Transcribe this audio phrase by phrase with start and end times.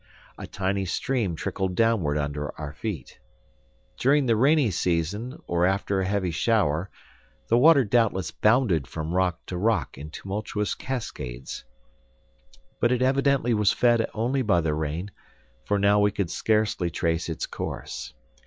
[0.39, 3.19] A tiny stream trickled downward under our feet.
[3.99, 6.89] During the rainy season or after a heavy shower,
[7.49, 11.65] the water doubtless bounded from rock to rock in tumultuous cascades.
[12.79, 15.11] But it evidently was fed only by the rain,
[15.65, 18.11] for now we could scarcely trace its course.